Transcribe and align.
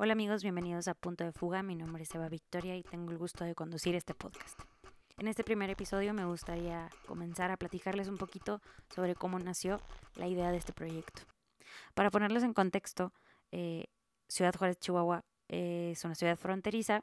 Hola 0.00 0.12
amigos, 0.12 0.44
bienvenidos 0.44 0.86
a 0.86 0.94
Punto 0.94 1.24
de 1.24 1.32
Fuga. 1.32 1.64
Mi 1.64 1.74
nombre 1.74 2.04
es 2.04 2.14
Eva 2.14 2.28
Victoria 2.28 2.76
y 2.76 2.84
tengo 2.84 3.10
el 3.10 3.18
gusto 3.18 3.44
de 3.44 3.56
conducir 3.56 3.96
este 3.96 4.14
podcast. 4.14 4.56
En 5.16 5.26
este 5.26 5.42
primer 5.42 5.70
episodio 5.70 6.14
me 6.14 6.24
gustaría 6.24 6.88
comenzar 7.04 7.50
a 7.50 7.56
platicarles 7.56 8.06
un 8.06 8.16
poquito 8.16 8.60
sobre 8.94 9.16
cómo 9.16 9.40
nació 9.40 9.80
la 10.14 10.28
idea 10.28 10.52
de 10.52 10.58
este 10.58 10.72
proyecto. 10.72 11.22
Para 11.94 12.12
ponerles 12.12 12.44
en 12.44 12.54
contexto, 12.54 13.12
eh, 13.50 13.86
Ciudad 14.28 14.54
Juárez, 14.54 14.78
Chihuahua 14.78 15.24
es 15.48 16.04
una 16.04 16.14
ciudad 16.14 16.36
fronteriza 16.36 17.02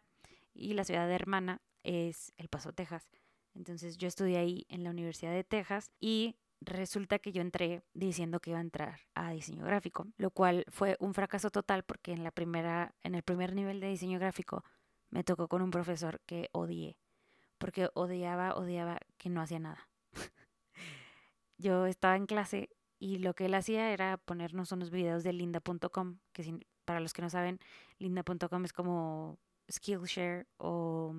y 0.53 0.73
la 0.73 0.85
ciudad 0.85 1.11
hermana 1.11 1.61
es 1.83 2.31
El 2.37 2.47
Paso, 2.47 2.71
Texas. 2.71 3.09
Entonces 3.55 3.97
yo 3.97 4.07
estudié 4.07 4.37
ahí 4.37 4.65
en 4.69 4.85
la 4.85 4.91
Universidad 4.91 5.33
de 5.33 5.43
Texas 5.43 5.91
y 5.99 6.37
resulta 6.61 7.19
que 7.19 7.31
yo 7.31 7.41
entré 7.41 7.83
diciendo 7.93 8.39
que 8.39 8.51
iba 8.51 8.59
a 8.59 8.61
entrar 8.61 8.99
a 9.13 9.31
diseño 9.31 9.65
gráfico, 9.65 10.07
lo 10.17 10.31
cual 10.31 10.65
fue 10.69 10.97
un 10.99 11.13
fracaso 11.13 11.51
total 11.51 11.83
porque 11.83 12.11
en 12.11 12.23
la 12.23 12.31
primera 12.31 12.95
en 13.03 13.15
el 13.15 13.23
primer 13.23 13.53
nivel 13.53 13.79
de 13.79 13.87
diseño 13.87 14.19
gráfico 14.19 14.63
me 15.09 15.23
tocó 15.23 15.47
con 15.47 15.61
un 15.61 15.71
profesor 15.71 16.21
que 16.25 16.49
odié, 16.51 16.97
porque 17.57 17.89
odiaba, 17.93 18.55
odiaba 18.55 18.99
que 19.17 19.29
no 19.29 19.41
hacía 19.41 19.59
nada. 19.59 19.89
yo 21.57 21.85
estaba 21.85 22.15
en 22.15 22.25
clase 22.25 22.69
y 22.99 23.19
lo 23.19 23.33
que 23.33 23.45
él 23.45 23.53
hacía 23.53 23.91
era 23.91 24.17
ponernos 24.17 24.71
unos 24.71 24.89
videos 24.89 25.23
de 25.23 25.33
linda.com, 25.33 26.19
que 26.33 26.59
para 26.85 26.99
los 26.99 27.13
que 27.13 27.21
no 27.21 27.29
saben, 27.29 27.59
linda.com 27.99 28.65
es 28.65 28.73
como 28.73 29.39
Skillshare 29.69 30.47
o 30.57 31.13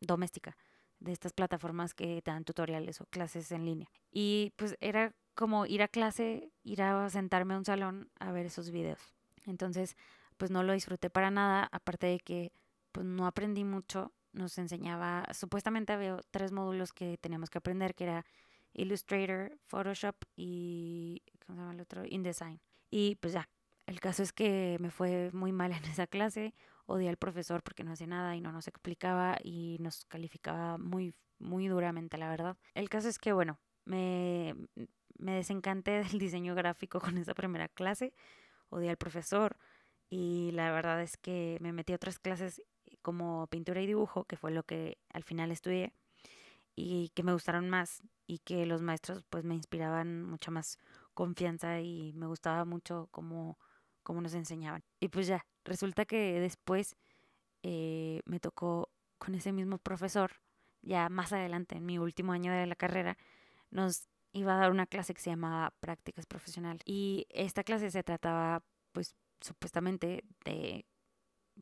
doméstica 0.00 0.56
de 1.00 1.12
estas 1.12 1.32
plataformas 1.32 1.94
que 1.94 2.22
dan 2.24 2.44
tutoriales 2.44 3.00
o 3.00 3.06
clases 3.06 3.50
en 3.52 3.64
línea. 3.64 3.88
Y 4.12 4.52
pues 4.56 4.76
era 4.80 5.12
como 5.34 5.66
ir 5.66 5.82
a 5.82 5.88
clase, 5.88 6.52
ir 6.62 6.82
a 6.82 7.08
sentarme 7.10 7.54
a 7.54 7.58
un 7.58 7.64
salón 7.64 8.10
a 8.18 8.30
ver 8.32 8.46
esos 8.46 8.70
videos. 8.70 9.14
Entonces, 9.46 9.96
pues 10.36 10.50
no 10.50 10.62
lo 10.62 10.72
disfruté 10.72 11.10
para 11.10 11.30
nada, 11.30 11.68
aparte 11.72 12.06
de 12.06 12.20
que 12.20 12.52
pues 12.92 13.06
no 13.06 13.26
aprendí 13.26 13.64
mucho, 13.64 14.12
nos 14.32 14.58
enseñaba, 14.58 15.26
supuestamente 15.32 15.92
había 15.92 16.18
tres 16.30 16.52
módulos 16.52 16.92
que 16.92 17.18
teníamos 17.18 17.50
que 17.50 17.58
aprender, 17.58 17.94
que 17.94 18.04
era 18.04 18.26
Illustrator, 18.72 19.58
Photoshop 19.66 20.16
y, 20.36 21.22
¿cómo 21.46 21.56
se 21.56 21.62
llama 21.62 21.74
el 21.74 21.80
otro? 21.80 22.04
InDesign. 22.06 22.60
Y 22.90 23.16
pues 23.16 23.32
ya, 23.32 23.48
el 23.86 24.00
caso 24.00 24.22
es 24.22 24.32
que 24.32 24.76
me 24.80 24.90
fue 24.90 25.30
muy 25.32 25.52
mal 25.52 25.72
en 25.72 25.84
esa 25.84 26.06
clase, 26.06 26.54
odié 26.90 27.08
al 27.08 27.16
profesor 27.16 27.62
porque 27.62 27.84
no 27.84 27.92
hacía 27.92 28.08
nada 28.08 28.34
y 28.34 28.40
no 28.40 28.52
nos 28.52 28.66
explicaba 28.66 29.38
y 29.42 29.76
nos 29.80 30.04
calificaba 30.06 30.76
muy, 30.76 31.14
muy 31.38 31.68
duramente, 31.68 32.18
la 32.18 32.28
verdad. 32.28 32.56
El 32.74 32.88
caso 32.88 33.08
es 33.08 33.18
que, 33.18 33.32
bueno, 33.32 33.60
me, 33.84 34.54
me 35.18 35.34
desencanté 35.34 36.02
del 36.04 36.18
diseño 36.18 36.54
gráfico 36.54 37.00
con 37.00 37.16
esa 37.18 37.34
primera 37.34 37.68
clase, 37.68 38.12
odié 38.70 38.90
al 38.90 38.96
profesor 38.96 39.56
y 40.10 40.50
la 40.52 40.72
verdad 40.72 41.00
es 41.00 41.16
que 41.16 41.58
me 41.60 41.72
metí 41.72 41.92
a 41.92 41.96
otras 41.96 42.18
clases 42.18 42.62
como 43.02 43.46
pintura 43.46 43.80
y 43.80 43.86
dibujo, 43.86 44.24
que 44.24 44.36
fue 44.36 44.50
lo 44.50 44.64
que 44.64 44.98
al 45.12 45.22
final 45.22 45.52
estudié 45.52 45.94
y 46.74 47.10
que 47.10 47.22
me 47.22 47.32
gustaron 47.32 47.70
más 47.70 48.02
y 48.26 48.38
que 48.40 48.66
los 48.66 48.82
maestros 48.82 49.24
pues 49.30 49.44
me 49.44 49.54
inspiraban 49.54 50.24
mucha 50.24 50.50
más 50.50 50.78
confianza 51.14 51.80
y 51.80 52.12
me 52.14 52.26
gustaba 52.26 52.64
mucho 52.64 53.08
cómo, 53.12 53.58
cómo 54.02 54.20
nos 54.20 54.34
enseñaban. 54.34 54.82
Y 54.98 55.08
pues 55.08 55.28
ya, 55.28 55.46
resulta 55.64 56.04
que 56.04 56.40
después 56.40 56.96
eh, 57.62 58.20
me 58.24 58.40
tocó 58.40 58.90
con 59.18 59.34
ese 59.34 59.52
mismo 59.52 59.78
profesor, 59.78 60.32
ya 60.82 61.08
más 61.08 61.32
adelante, 61.32 61.76
en 61.76 61.86
mi 61.86 61.98
último 61.98 62.32
año 62.32 62.52
de 62.52 62.66
la 62.66 62.76
carrera, 62.76 63.18
nos 63.70 64.08
iba 64.32 64.54
a 64.54 64.58
dar 64.58 64.70
una 64.70 64.86
clase 64.86 65.14
que 65.14 65.20
se 65.20 65.30
llamaba 65.30 65.74
prácticas 65.80 66.26
profesionales. 66.26 66.82
Y 66.84 67.26
esta 67.30 67.64
clase 67.64 67.90
se 67.90 68.02
trataba, 68.02 68.62
pues, 68.92 69.14
supuestamente 69.40 70.24
de 70.44 70.86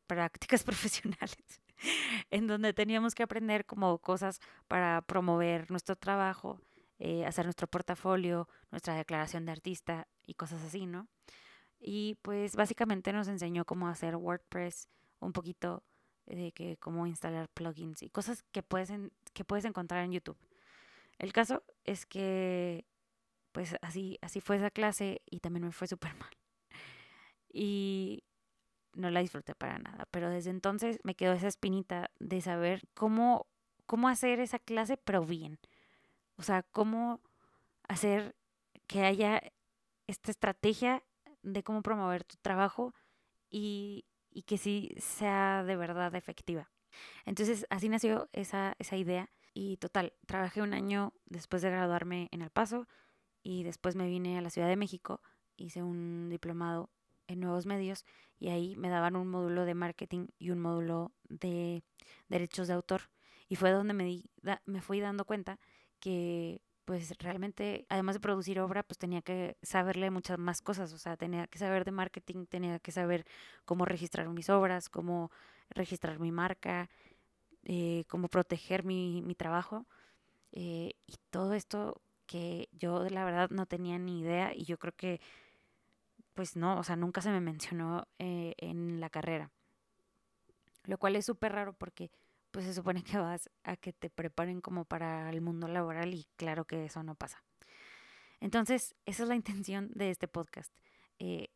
prácticas 0.06 0.64
profesionales, 0.64 1.60
en 2.30 2.46
donde 2.46 2.72
teníamos 2.72 3.14
que 3.14 3.22
aprender 3.22 3.66
como 3.66 3.98
cosas 3.98 4.40
para 4.68 5.02
promover 5.02 5.70
nuestro 5.70 5.96
trabajo, 5.96 6.60
eh, 6.98 7.24
hacer 7.26 7.44
nuestro 7.46 7.66
portafolio, 7.68 8.48
nuestra 8.70 8.94
declaración 8.94 9.44
de 9.46 9.52
artista 9.52 10.08
y 10.26 10.34
cosas 10.34 10.62
así, 10.62 10.86
¿no? 10.86 11.08
Y 11.80 12.16
pues 12.22 12.56
básicamente 12.56 13.12
nos 13.12 13.28
enseñó 13.28 13.64
cómo 13.64 13.88
hacer 13.88 14.16
WordPress, 14.16 14.88
un 15.20 15.32
poquito 15.32 15.84
de 16.26 16.52
que 16.52 16.76
cómo 16.78 17.06
instalar 17.06 17.48
plugins 17.48 18.02
y 18.02 18.10
cosas 18.10 18.42
que 18.52 18.62
puedes, 18.62 18.92
que 19.32 19.44
puedes 19.44 19.64
encontrar 19.64 20.04
en 20.04 20.12
YouTube. 20.12 20.38
El 21.18 21.32
caso 21.32 21.64
es 21.84 22.06
que 22.06 22.86
pues 23.52 23.76
así, 23.82 24.18
así 24.22 24.40
fue 24.40 24.56
esa 24.56 24.70
clase 24.70 25.22
y 25.26 25.40
también 25.40 25.64
me 25.64 25.72
fue 25.72 25.88
súper 25.88 26.14
mal. 26.18 26.30
Y 27.50 28.24
no 28.94 29.10
la 29.10 29.20
disfruté 29.20 29.54
para 29.54 29.78
nada, 29.78 30.06
pero 30.10 30.28
desde 30.30 30.50
entonces 30.50 30.98
me 31.02 31.14
quedó 31.14 31.32
esa 31.32 31.48
espinita 31.48 32.10
de 32.18 32.40
saber 32.40 32.82
cómo, 32.94 33.46
cómo 33.86 34.08
hacer 34.08 34.40
esa 34.40 34.58
clase 34.58 34.96
pero 34.96 35.24
bien. 35.24 35.58
O 36.36 36.42
sea, 36.42 36.62
cómo 36.62 37.20
hacer 37.88 38.36
que 38.86 39.02
haya 39.04 39.42
esta 40.06 40.30
estrategia 40.30 41.04
de 41.42 41.62
cómo 41.62 41.82
promover 41.82 42.24
tu 42.24 42.36
trabajo 42.36 42.94
y, 43.50 44.06
y 44.30 44.42
que 44.42 44.58
sí 44.58 44.94
sea 44.98 45.64
de 45.64 45.76
verdad 45.76 46.14
efectiva. 46.14 46.70
Entonces 47.24 47.66
así 47.70 47.88
nació 47.88 48.28
esa, 48.32 48.74
esa 48.78 48.96
idea 48.96 49.30
y 49.54 49.76
total, 49.78 50.12
trabajé 50.26 50.62
un 50.62 50.74
año 50.74 51.12
después 51.26 51.62
de 51.62 51.70
graduarme 51.70 52.28
en 52.32 52.42
El 52.42 52.50
Paso 52.50 52.86
y 53.42 53.62
después 53.62 53.96
me 53.96 54.06
vine 54.06 54.38
a 54.38 54.42
la 54.42 54.50
Ciudad 54.50 54.68
de 54.68 54.76
México, 54.76 55.20
hice 55.56 55.82
un 55.82 56.28
diplomado 56.28 56.90
en 57.26 57.40
nuevos 57.40 57.66
medios 57.66 58.04
y 58.38 58.48
ahí 58.48 58.76
me 58.76 58.88
daban 58.88 59.16
un 59.16 59.28
módulo 59.28 59.64
de 59.64 59.74
marketing 59.74 60.28
y 60.38 60.50
un 60.50 60.60
módulo 60.60 61.12
de 61.28 61.82
derechos 62.28 62.68
de 62.68 62.74
autor 62.74 63.10
y 63.48 63.56
fue 63.56 63.70
donde 63.70 63.94
me, 63.94 64.04
di, 64.04 64.30
me 64.66 64.80
fui 64.80 65.00
dando 65.00 65.24
cuenta 65.24 65.58
que 66.00 66.62
pues 66.88 67.12
realmente, 67.18 67.84
además 67.90 68.14
de 68.14 68.20
producir 68.20 68.58
obra, 68.60 68.82
pues 68.82 68.96
tenía 68.96 69.20
que 69.20 69.58
saberle 69.60 70.10
muchas 70.10 70.38
más 70.38 70.62
cosas, 70.62 70.90
o 70.94 70.96
sea, 70.96 71.18
tenía 71.18 71.46
que 71.46 71.58
saber 71.58 71.84
de 71.84 71.90
marketing, 71.90 72.46
tenía 72.46 72.78
que 72.78 72.92
saber 72.92 73.26
cómo 73.66 73.84
registrar 73.84 74.26
mis 74.30 74.48
obras, 74.48 74.88
cómo 74.88 75.30
registrar 75.68 76.18
mi 76.18 76.32
marca, 76.32 76.88
eh, 77.64 78.04
cómo 78.08 78.28
proteger 78.28 78.84
mi, 78.84 79.20
mi 79.20 79.34
trabajo. 79.34 79.84
Eh, 80.52 80.94
y 81.06 81.16
todo 81.28 81.52
esto 81.52 82.00
que 82.24 82.70
yo 82.72 83.06
la 83.10 83.26
verdad 83.26 83.50
no 83.50 83.66
tenía 83.66 83.98
ni 83.98 84.20
idea 84.20 84.54
y 84.54 84.64
yo 84.64 84.78
creo 84.78 84.94
que, 84.96 85.20
pues 86.32 86.56
no, 86.56 86.78
o 86.78 86.84
sea, 86.84 86.96
nunca 86.96 87.20
se 87.20 87.28
me 87.28 87.42
mencionó 87.42 88.08
eh, 88.18 88.54
en 88.56 88.98
la 88.98 89.10
carrera. 89.10 89.50
Lo 90.84 90.96
cual 90.96 91.16
es 91.16 91.26
súper 91.26 91.52
raro 91.52 91.74
porque 91.74 92.10
pues 92.50 92.64
se 92.66 92.74
supone 92.74 93.02
que 93.02 93.18
vas 93.18 93.50
a 93.64 93.76
que 93.76 93.92
te 93.92 94.10
preparen 94.10 94.60
como 94.60 94.84
para 94.84 95.30
el 95.30 95.40
mundo 95.40 95.68
laboral 95.68 96.14
y 96.14 96.26
claro 96.36 96.66
que 96.66 96.84
eso 96.84 97.02
no 97.02 97.14
pasa. 97.14 97.42
Entonces, 98.40 98.94
esa 99.04 99.24
es 99.24 99.28
la 99.28 99.34
intención 99.34 99.90
de 99.94 100.10
este 100.10 100.28
podcast. 100.28 100.72
Eh, 101.18 101.48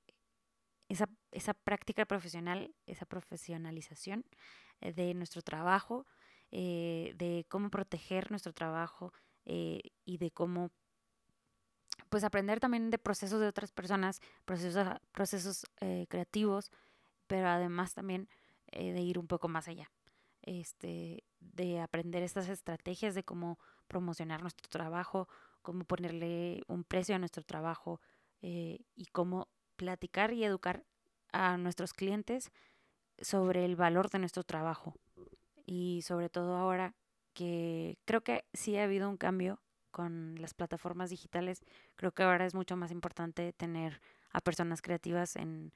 esa, 0.89 1.09
esa, 1.31 1.55
práctica 1.55 2.05
profesional, 2.05 2.75
esa 2.87 3.07
profesionalización 3.07 4.25
eh, 4.81 4.93
de 4.93 5.15
nuestro 5.15 5.41
trabajo, 5.43 6.07
eh, 6.51 7.15
de 7.17 7.47
cómo 7.49 7.71
proteger 7.71 8.31
nuestro 8.31 8.53
trabajo 8.53 9.13
y 9.45 10.19
de 10.19 10.31
cómo 10.31 10.71
pues 12.09 12.23
aprender 12.23 12.61
también 12.61 12.91
de 12.91 12.99
procesos 12.99 13.41
de 13.41 13.49
otras 13.49 13.73
personas, 13.73 14.21
procesos, 14.45 14.87
procesos 15.11 15.67
creativos, 16.09 16.71
pero 17.27 17.49
además 17.49 17.93
también 17.93 18.29
de 18.71 19.01
ir 19.01 19.19
un 19.19 19.27
poco 19.27 19.49
más 19.49 19.67
allá 19.67 19.91
este, 20.43 21.25
de 21.41 21.81
aprender 21.81 22.23
estas 22.23 22.49
estrategias 22.49 23.15
de 23.15 23.25
cómo 23.25 23.59
promocionar 23.89 24.43
nuestro 24.43 24.69
trabajo, 24.69 25.29
cómo 25.63 25.85
ponerle 25.85 26.63
un 26.67 26.85
precio 26.85 27.15
a 27.15 27.19
nuestro 27.19 27.43
trabajo 27.43 28.01
eh, 28.41 28.81
y 28.95 29.07
cómo 29.07 29.49
platicar 29.77 30.33
y 30.33 30.45
educar 30.45 30.85
a 31.33 31.57
nuestros 31.57 31.93
clientes 31.93 32.51
sobre 33.19 33.65
el 33.65 33.77
valor 33.77 34.11
de 34.11 34.19
nuestro 34.19 34.43
trabajo. 34.43 34.95
Y 35.65 36.03
sobre 36.03 36.29
todo 36.29 36.57
ahora 36.57 36.95
que 37.35 37.99
creo 38.05 38.23
que 38.23 38.45
sí 38.53 38.77
ha 38.77 38.85
habido 38.85 39.09
un 39.09 39.17
cambio 39.17 39.61
con 39.91 40.37
las 40.41 40.55
plataformas 40.55 41.11
digitales, 41.11 41.63
creo 41.97 42.13
que 42.13 42.23
ahora 42.23 42.47
es 42.47 42.55
mucho 42.55 42.77
más 42.77 42.91
importante 42.91 43.53
tener 43.53 44.01
a 44.33 44.41
personas 44.41 44.83
creativas 44.83 45.37
en, 45.37 45.73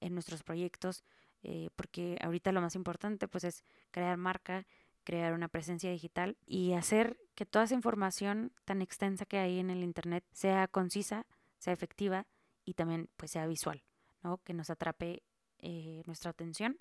en 0.00 0.14
nuestros 0.14 0.42
proyectos, 0.42 1.04
eh, 1.42 1.70
porque 1.76 2.18
ahorita 2.22 2.52
lo 2.52 2.60
más 2.60 2.74
importante 2.74 3.28
pues 3.28 3.44
es 3.44 3.64
crear 3.90 4.16
marca, 4.16 4.66
crear 5.04 5.32
una 5.32 5.48
presencia 5.48 5.90
digital 5.90 6.36
y 6.46 6.74
hacer 6.74 7.18
que 7.34 7.46
toda 7.46 7.64
esa 7.64 7.74
información 7.74 8.52
tan 8.64 8.82
extensa 8.82 9.24
que 9.24 9.38
hay 9.38 9.58
en 9.58 9.70
el 9.70 9.82
internet 9.82 10.24
sea 10.32 10.68
concisa, 10.68 11.26
sea 11.58 11.72
efectiva 11.72 12.26
y 12.64 12.74
también 12.74 13.08
pues 13.16 13.30
sea 13.30 13.46
visual, 13.46 13.82
¿no? 14.22 14.38
Que 14.38 14.54
nos 14.54 14.70
atrape 14.70 15.22
eh, 15.58 16.02
nuestra 16.06 16.30
atención 16.30 16.78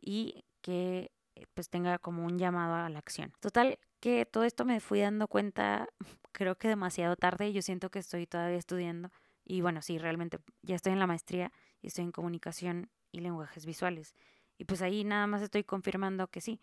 y 0.00 0.44
que 0.60 1.12
eh, 1.36 1.46
pues 1.54 1.68
tenga 1.68 1.98
como 1.98 2.24
un 2.24 2.38
llamado 2.38 2.74
a 2.74 2.88
la 2.88 2.98
acción. 2.98 3.32
Total, 3.40 3.78
que 4.00 4.26
todo 4.26 4.44
esto 4.44 4.64
me 4.64 4.80
fui 4.80 5.00
dando 5.00 5.28
cuenta 5.28 5.88
creo 6.32 6.56
que 6.56 6.68
demasiado 6.68 7.16
tarde, 7.16 7.52
yo 7.52 7.62
siento 7.62 7.90
que 7.90 8.00
estoy 8.00 8.26
todavía 8.26 8.58
estudiando 8.58 9.10
y 9.44 9.60
bueno, 9.60 9.82
sí, 9.82 9.98
realmente 9.98 10.38
ya 10.62 10.74
estoy 10.74 10.92
en 10.92 10.98
la 10.98 11.06
maestría 11.06 11.52
y 11.80 11.88
estoy 11.88 12.04
en 12.04 12.12
comunicación 12.12 12.90
y 13.12 13.20
lenguajes 13.20 13.66
visuales. 13.66 14.14
Y 14.58 14.64
pues 14.64 14.82
ahí 14.82 15.04
nada 15.04 15.26
más 15.26 15.42
estoy 15.42 15.64
confirmando 15.64 16.28
que 16.28 16.40
sí, 16.40 16.60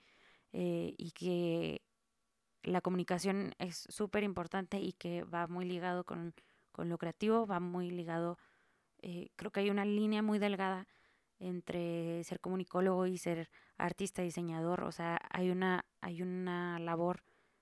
eh, 0.53 0.93
y 0.97 1.11
que 1.11 1.81
la 2.63 2.81
comunicación 2.81 3.53
es 3.59 3.87
súper 3.89 4.23
importante 4.23 4.79
y 4.79 4.93
que 4.93 5.23
va 5.23 5.47
muy 5.47 5.65
ligado 5.65 6.03
con, 6.03 6.33
con, 6.71 6.89
lo 6.89 6.97
creativo, 6.97 7.47
va 7.47 7.59
muy 7.59 7.89
ligado, 7.89 8.37
eh, 9.01 9.29
creo 9.35 9.51
que 9.51 9.61
hay 9.61 9.69
una 9.69 9.85
línea 9.85 10.21
muy 10.21 10.39
delgada 10.39 10.87
entre 11.39 12.23
ser 12.23 12.39
comunicólogo 12.39 13.05
y 13.05 13.17
ser 13.17 13.49
artista, 13.77 14.21
diseñador, 14.21 14.83
o 14.83 14.91
sea, 14.91 15.19
hay 15.29 15.49
una, 15.49 15.85
hay 16.01 16.21
una 16.21 16.79
labor 16.79 17.21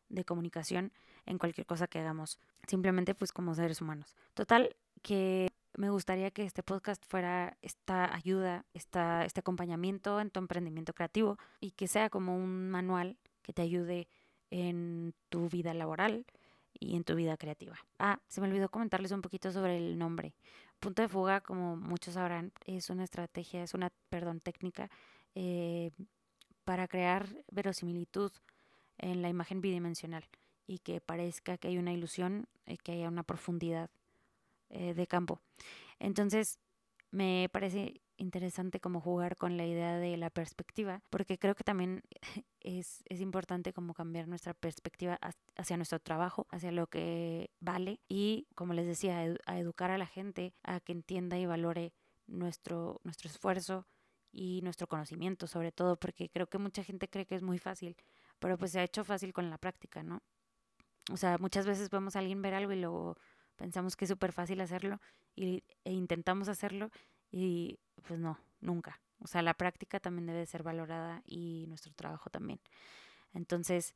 de 0.09 0.23
comunicación 0.23 0.93
en 1.25 1.37
cualquier 1.37 1.65
cosa 1.65 1.87
que 1.87 1.99
hagamos, 1.99 2.39
simplemente 2.67 3.15
pues 3.15 3.31
como 3.31 3.53
seres 3.55 3.81
humanos. 3.81 4.15
Total, 4.33 4.75
que 5.01 5.49
me 5.77 5.89
gustaría 5.89 6.31
que 6.31 6.43
este 6.43 6.63
podcast 6.63 7.03
fuera 7.05 7.57
esta 7.61 8.13
ayuda, 8.13 8.65
esta, 8.73 9.25
este 9.25 9.41
acompañamiento 9.41 10.19
en 10.19 10.29
tu 10.29 10.39
emprendimiento 10.39 10.93
creativo 10.93 11.37
y 11.59 11.71
que 11.71 11.87
sea 11.87 12.09
como 12.09 12.35
un 12.35 12.69
manual 12.69 13.17
que 13.41 13.53
te 13.53 13.61
ayude 13.61 14.07
en 14.49 15.13
tu 15.29 15.49
vida 15.49 15.73
laboral 15.73 16.25
y 16.79 16.95
en 16.95 17.03
tu 17.03 17.15
vida 17.15 17.37
creativa. 17.37 17.77
Ah, 17.99 18.19
se 18.27 18.41
me 18.41 18.47
olvidó 18.47 18.69
comentarles 18.69 19.11
un 19.11 19.21
poquito 19.21 19.51
sobre 19.51 19.77
el 19.77 19.97
nombre. 19.97 20.33
Punto 20.79 21.01
de 21.01 21.07
fuga, 21.07 21.41
como 21.41 21.75
muchos 21.75 22.15
sabrán, 22.15 22.51
es 22.65 22.89
una 22.89 23.03
estrategia, 23.03 23.63
es 23.63 23.73
una, 23.73 23.91
perdón, 24.09 24.39
técnica 24.39 24.89
eh, 25.35 25.91
para 26.63 26.87
crear 26.87 27.27
verosimilitud 27.51 28.31
en 28.97 29.21
la 29.21 29.29
imagen 29.29 29.61
bidimensional 29.61 30.25
y 30.67 30.79
que 30.79 31.01
parezca 31.01 31.57
que 31.57 31.69
hay 31.69 31.77
una 31.77 31.93
ilusión, 31.93 32.47
eh, 32.65 32.77
que 32.77 32.93
haya 32.93 33.07
una 33.07 33.23
profundidad 33.23 33.89
eh, 34.75 34.93
de 34.93 35.07
campo. 35.07 35.39
Entonces, 35.99 36.59
me 37.11 37.47
parece 37.49 38.01
interesante 38.17 38.81
como 38.81 38.99
jugar 38.99 39.37
con 39.37 39.55
la 39.55 39.65
idea 39.65 39.97
de 39.97 40.17
la 40.17 40.29
perspectiva, 40.29 41.01
porque 41.09 41.37
creo 41.37 41.55
que 41.55 41.63
también 41.63 42.03
es, 42.59 43.01
es 43.05 43.21
importante 43.21 43.71
como 43.71 43.93
cambiar 43.93 44.27
nuestra 44.27 44.53
perspectiva 44.53 45.17
hacia 45.55 45.77
nuestro 45.77 45.99
trabajo, 45.99 46.45
hacia 46.49 46.73
lo 46.73 46.87
que 46.87 47.51
vale 47.61 48.01
y, 48.09 48.47
como 48.53 48.73
les 48.73 48.85
decía, 48.85 49.19
a 49.45 49.59
educar 49.59 49.91
a 49.91 49.97
la 49.97 50.07
gente 50.07 50.53
a 50.63 50.81
que 50.81 50.91
entienda 50.91 51.37
y 51.37 51.45
valore 51.45 51.93
nuestro, 52.27 52.99
nuestro 53.05 53.29
esfuerzo 53.29 53.87
y 54.33 54.59
nuestro 54.61 54.87
conocimiento, 54.87 55.47
sobre 55.47 55.71
todo, 55.71 55.95
porque 55.95 56.29
creo 56.29 56.47
que 56.47 56.57
mucha 56.57 56.83
gente 56.83 57.07
cree 57.07 57.25
que 57.25 57.35
es 57.35 57.43
muy 57.43 57.59
fácil, 57.59 57.95
pero 58.39 58.57
pues 58.57 58.71
se 58.71 58.79
ha 58.81 58.83
hecho 58.83 59.05
fácil 59.05 59.31
con 59.31 59.49
la 59.49 59.57
práctica, 59.57 60.03
¿no? 60.03 60.21
O 61.11 61.17
sea, 61.17 61.37
muchas 61.37 61.65
veces 61.65 61.89
vemos 61.89 62.15
a 62.15 62.19
alguien 62.19 62.41
ver 62.41 62.55
algo 62.55 62.73
y 62.73 62.81
luego 62.81 63.15
pensamos 63.55 63.95
que 63.95 64.05
es 64.05 64.09
súper 64.09 64.31
fácil 64.31 64.61
hacerlo 64.61 64.99
y, 65.35 65.63
e 65.83 65.91
intentamos 65.91 66.47
hacerlo 66.47 66.91
y 67.31 67.79
pues 68.07 68.19
no, 68.19 68.39
nunca. 68.61 69.01
O 69.19 69.27
sea, 69.27 69.41
la 69.41 69.53
práctica 69.53 69.99
también 69.99 70.27
debe 70.27 70.45
ser 70.45 70.63
valorada 70.63 71.21
y 71.25 71.65
nuestro 71.67 71.93
trabajo 71.93 72.29
también. 72.29 72.59
Entonces, 73.33 73.95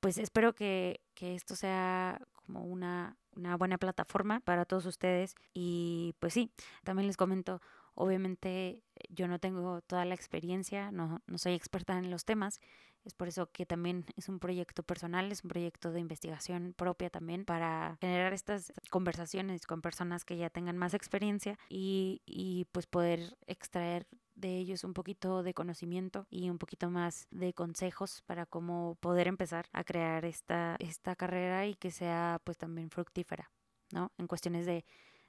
pues 0.00 0.18
espero 0.18 0.54
que, 0.54 1.00
que 1.14 1.34
esto 1.34 1.56
sea 1.56 2.20
como 2.46 2.64
una, 2.64 3.16
una 3.36 3.56
buena 3.56 3.78
plataforma 3.78 4.40
para 4.40 4.64
todos 4.64 4.86
ustedes. 4.86 5.34
Y 5.54 6.14
pues 6.18 6.34
sí, 6.34 6.50
también 6.84 7.06
les 7.06 7.16
comento, 7.16 7.60
obviamente 7.94 8.82
yo 9.08 9.28
no 9.28 9.38
tengo 9.38 9.80
toda 9.82 10.04
la 10.04 10.14
experiencia, 10.14 10.90
no, 10.90 11.20
no 11.26 11.38
soy 11.38 11.54
experta 11.54 11.98
en 11.98 12.10
los 12.10 12.24
temas, 12.24 12.60
es 13.04 13.14
por 13.14 13.28
eso 13.28 13.50
que 13.50 13.66
también 13.66 14.04
es 14.16 14.28
un 14.28 14.38
proyecto 14.38 14.82
personal, 14.82 15.32
es 15.32 15.42
un 15.42 15.48
proyecto 15.48 15.90
de 15.90 16.00
investigación 16.00 16.72
propia 16.76 17.10
también 17.10 17.44
para 17.44 17.96
generar 18.00 18.32
estas 18.32 18.72
conversaciones 18.90 19.66
con 19.66 19.82
personas 19.82 20.24
que 20.24 20.36
ya 20.36 20.50
tengan 20.50 20.78
más 20.78 20.94
experiencia 20.94 21.58
y, 21.68 22.22
y 22.26 22.66
pues 22.66 22.86
poder 22.86 23.36
extraer 23.46 24.06
de 24.34 24.56
ellos 24.56 24.84
un 24.84 24.94
poquito 24.94 25.42
de 25.42 25.52
conocimiento 25.52 26.26
y 26.30 26.48
un 26.48 26.58
poquito 26.58 26.90
más 26.90 27.26
de 27.30 27.52
consejos 27.52 28.22
para 28.26 28.46
cómo 28.46 28.96
poder 29.00 29.28
empezar 29.28 29.66
a 29.72 29.84
crear 29.84 30.24
esta, 30.24 30.76
esta 30.78 31.16
carrera 31.16 31.66
y 31.66 31.74
que 31.74 31.90
sea 31.90 32.40
pues 32.44 32.56
también 32.56 32.90
fructífera, 32.90 33.50
¿no? 33.92 34.12
En 34.16 34.26
cuestiones 34.28 34.64
de, 34.64 34.84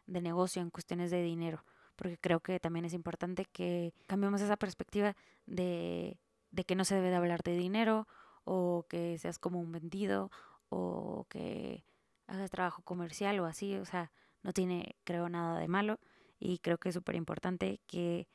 de 0.06 0.22
negocio, 0.22 0.62
en 0.62 0.70
cuestiones 0.70 1.12
de 1.12 1.22
dinero, 1.24 1.66
porque 1.96 2.18
creo 2.18 2.40
que 2.40 2.60
también 2.60 2.86
es 2.86 2.94
importante 2.94 3.46
que 3.46 3.94
cambiemos 4.08 4.42
esa 4.42 4.58
perspectiva 4.58 5.16
de 5.46 6.18
de 6.54 6.64
que 6.64 6.76
no 6.76 6.86
se 6.86 6.96
debe 6.96 7.10
de 7.10 7.16
hablar 7.16 7.42
de 7.44 7.58
dinero 7.58 8.08
o 8.46 8.86
que 8.88 9.18
seas 9.18 9.40
como 9.40 9.60
un 9.60 9.72
vendido 9.72 10.32
o 10.70 11.26
que 11.30 11.84
hagas 12.28 12.52
trabajo 12.52 12.84
comercial 12.84 13.40
o 13.40 13.46
así, 13.46 13.76
o 13.76 13.86
sea, 13.86 14.12
no 14.44 14.54
tiene, 14.54 14.96
creo, 15.04 15.30
nada 15.30 15.60
de 15.60 15.68
malo 15.68 16.00
y 16.40 16.60
creo 16.60 16.78
que 16.78 16.90
es 16.90 16.96
súper 16.96 17.16
importante 17.16 17.82
que 17.88 18.28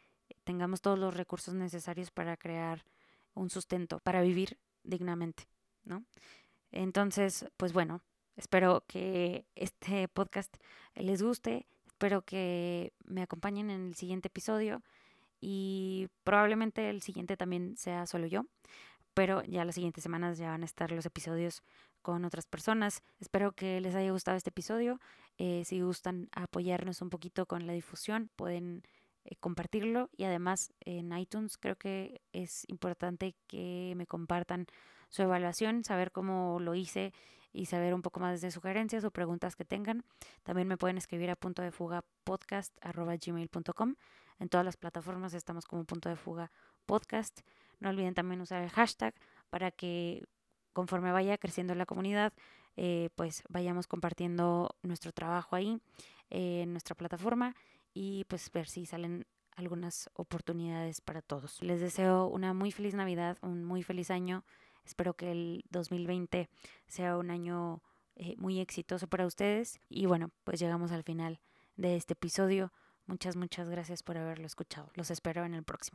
tengamos 0.44 0.80
todos 0.80 0.98
los 0.98 1.16
recursos 1.16 1.54
necesarios 1.54 2.10
para 2.10 2.36
crear 2.36 2.84
un 3.34 3.50
sustento, 3.50 4.00
para 4.00 4.20
vivir 4.20 4.58
dignamente, 4.82 5.48
¿no? 5.84 6.04
Entonces, 6.72 7.46
pues 7.56 7.72
bueno, 7.72 8.02
espero 8.36 8.82
que 8.88 9.46
este 9.54 10.08
podcast 10.08 10.56
les 10.96 11.22
guste, 11.22 11.68
espero 11.98 12.22
que 12.22 12.92
me 13.06 13.22
acompañen 13.22 13.70
en 13.70 13.88
el 13.88 13.94
siguiente 13.96 14.28
episodio 14.28 14.84
y 15.40 16.06
probablemente 16.22 16.90
el 16.90 17.02
siguiente 17.02 17.36
también 17.36 17.76
sea 17.76 18.06
solo 18.06 18.28
yo, 18.28 18.44
pero 19.14 19.42
ya 19.42 19.64
las 19.64 19.74
siguientes 19.74 20.04
semanas 20.04 20.38
ya 20.38 20.50
van 20.50 20.62
a 20.62 20.64
estar 20.64 20.92
los 20.92 21.06
episodios 21.06 21.64
con 22.00 22.24
otras 22.24 22.46
personas. 22.46 23.02
Espero 23.18 23.50
que 23.50 23.80
les 23.80 23.96
haya 23.96 24.12
gustado 24.12 24.36
este 24.36 24.50
episodio. 24.50 25.00
Eh, 25.38 25.64
si 25.64 25.80
gustan 25.80 26.28
apoyarnos 26.30 27.02
un 27.02 27.10
poquito 27.10 27.46
con 27.46 27.66
la 27.66 27.72
difusión, 27.72 28.30
pueden 28.36 28.84
eh, 29.24 29.34
compartirlo 29.40 30.08
y 30.16 30.22
además 30.22 30.70
en 30.78 31.12
iTunes 31.18 31.58
creo 31.58 31.74
que 31.74 32.20
es 32.32 32.62
importante 32.68 33.34
que 33.48 33.94
me 33.96 34.06
compartan 34.06 34.68
su 35.08 35.22
evaluación, 35.22 35.82
saber 35.82 36.12
cómo 36.12 36.60
lo 36.60 36.76
hice 36.76 37.12
y 37.58 37.66
saber 37.66 37.92
un 37.92 38.02
poco 38.02 38.20
más 38.20 38.40
de 38.40 38.52
sugerencias 38.52 39.02
o 39.04 39.10
preguntas 39.10 39.56
que 39.56 39.64
tengan. 39.64 40.04
También 40.44 40.68
me 40.68 40.76
pueden 40.76 40.96
escribir 40.96 41.28
a 41.28 41.34
punto 41.34 41.60
de 41.60 41.72
fuga 41.72 42.04
podcast 42.22 42.72
gmail.com. 42.84 43.96
En 44.38 44.48
todas 44.48 44.64
las 44.64 44.76
plataformas 44.76 45.34
estamos 45.34 45.66
como 45.66 45.84
punto 45.84 46.08
de 46.08 46.14
fuga 46.14 46.52
podcast. 46.86 47.40
No 47.80 47.88
olviden 47.88 48.14
también 48.14 48.40
usar 48.40 48.62
el 48.62 48.70
hashtag 48.70 49.12
para 49.50 49.72
que 49.72 50.24
conforme 50.72 51.10
vaya 51.10 51.36
creciendo 51.36 51.74
la 51.74 51.84
comunidad, 51.84 52.32
eh, 52.76 53.10
pues 53.16 53.42
vayamos 53.48 53.88
compartiendo 53.88 54.76
nuestro 54.82 55.10
trabajo 55.10 55.56
ahí 55.56 55.80
eh, 56.30 56.62
en 56.62 56.70
nuestra 56.70 56.94
plataforma 56.94 57.56
y 57.92 58.24
pues 58.28 58.52
ver 58.52 58.68
si 58.68 58.86
salen 58.86 59.26
algunas 59.56 60.08
oportunidades 60.14 61.00
para 61.00 61.22
todos. 61.22 61.60
Les 61.60 61.80
deseo 61.80 62.28
una 62.28 62.54
muy 62.54 62.70
feliz 62.70 62.94
Navidad, 62.94 63.36
un 63.42 63.64
muy 63.64 63.82
feliz 63.82 64.12
año. 64.12 64.44
Espero 64.88 65.12
que 65.14 65.30
el 65.30 65.64
2020 65.68 66.48
sea 66.86 67.18
un 67.18 67.30
año 67.30 67.82
eh, 68.16 68.34
muy 68.38 68.58
exitoso 68.58 69.06
para 69.06 69.26
ustedes. 69.26 69.80
Y 69.90 70.06
bueno, 70.06 70.30
pues 70.44 70.58
llegamos 70.58 70.92
al 70.92 71.02
final 71.02 71.40
de 71.76 71.96
este 71.96 72.14
episodio. 72.14 72.72
Muchas, 73.04 73.36
muchas 73.36 73.68
gracias 73.68 74.02
por 74.02 74.16
haberlo 74.16 74.46
escuchado. 74.46 74.90
Los 74.94 75.10
espero 75.10 75.44
en 75.44 75.52
el 75.52 75.62
próximo. 75.62 75.86